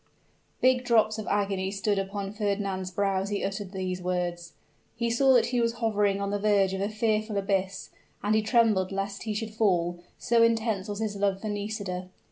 Big 0.61 0.83
drops 0.83 1.19
of 1.19 1.27
agony 1.27 1.69
stood 1.69 1.99
upon 1.99 2.33
Fernand's 2.33 2.89
brow 2.89 3.21
as 3.21 3.29
he 3.29 3.43
uttered 3.43 3.71
these 3.71 4.01
words. 4.01 4.53
He 4.95 5.11
saw 5.11 5.31
that 5.33 5.45
he 5.53 5.61
was 5.61 5.73
hovering 5.73 6.19
on 6.19 6.31
the 6.31 6.39
verge 6.39 6.73
of 6.73 6.81
a 6.81 6.89
fearful 6.89 7.37
abyss 7.37 7.91
and 8.23 8.33
he 8.33 8.41
trembled 8.41 8.91
lest 8.91 9.25
he 9.25 9.35
should 9.35 9.53
fall, 9.53 9.99
so 10.17 10.41
intense 10.41 10.87
was 10.89 11.01
his 11.01 11.15
love 11.15 11.39
for 11.39 11.49
Nisida. 11.49 12.09